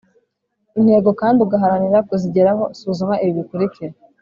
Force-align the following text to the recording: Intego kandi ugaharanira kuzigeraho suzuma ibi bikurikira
Intego 0.79 1.09
kandi 1.21 1.37
ugaharanira 1.45 2.05
kuzigeraho 2.09 2.63
suzuma 2.79 3.13
ibi 3.23 3.33
bikurikira 3.39 3.93